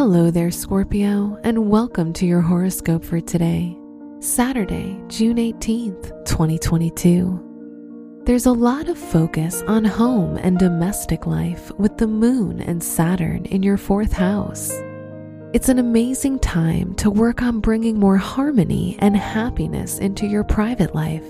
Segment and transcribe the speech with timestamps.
[0.00, 3.76] Hello there, Scorpio, and welcome to your horoscope for today,
[4.18, 8.22] Saturday, June 18th, 2022.
[8.24, 13.44] There's a lot of focus on home and domestic life with the moon and Saturn
[13.44, 14.72] in your fourth house.
[15.52, 20.94] It's an amazing time to work on bringing more harmony and happiness into your private
[20.94, 21.26] life,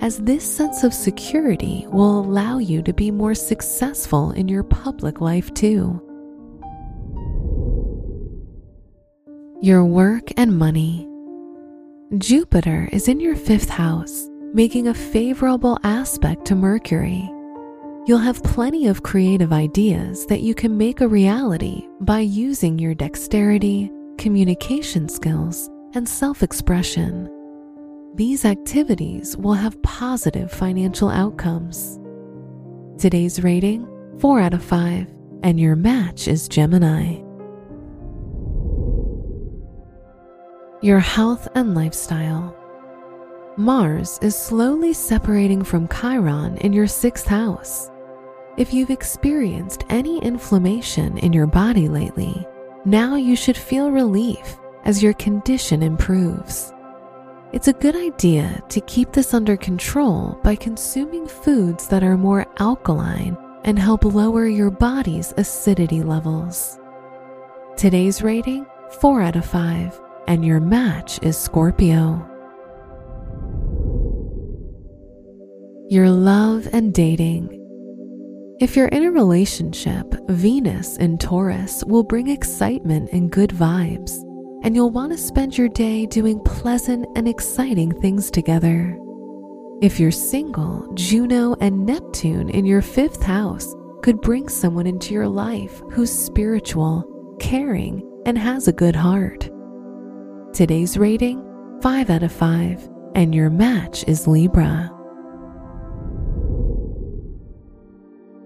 [0.00, 5.20] as this sense of security will allow you to be more successful in your public
[5.20, 6.02] life too.
[9.60, 11.08] Your work and money.
[12.16, 17.28] Jupiter is in your fifth house, making a favorable aspect to Mercury.
[18.06, 22.94] You'll have plenty of creative ideas that you can make a reality by using your
[22.94, 27.28] dexterity, communication skills, and self expression.
[28.14, 31.98] These activities will have positive financial outcomes.
[32.96, 33.88] Today's rating
[34.20, 37.27] 4 out of 5, and your match is Gemini.
[40.80, 42.54] Your health and lifestyle.
[43.56, 47.90] Mars is slowly separating from Chiron in your sixth house.
[48.56, 52.46] If you've experienced any inflammation in your body lately,
[52.84, 56.72] now you should feel relief as your condition improves.
[57.52, 62.46] It's a good idea to keep this under control by consuming foods that are more
[62.60, 66.78] alkaline and help lower your body's acidity levels.
[67.76, 68.64] Today's rating
[69.00, 72.24] 4 out of 5 and your match is Scorpio.
[75.88, 77.54] Your love and dating.
[78.60, 84.12] If you're in a relationship, Venus in Taurus will bring excitement and good vibes,
[84.64, 88.98] and you'll want to spend your day doing pleasant and exciting things together.
[89.80, 95.28] If you're single, Juno and Neptune in your fifth house could bring someone into your
[95.28, 99.47] life who's spiritual, caring, and has a good heart.
[100.52, 101.44] Today's rating
[101.82, 104.90] 5 out of 5, and your match is Libra.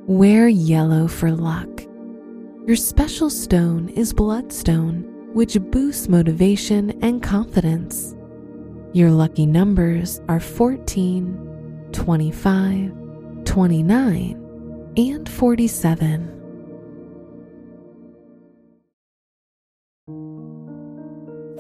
[0.07, 1.69] Wear yellow for luck.
[2.67, 8.15] Your special stone is bloodstone, which boosts motivation and confidence.
[8.93, 12.93] Your lucky numbers are 14, 25,
[13.45, 16.33] 29, and 47.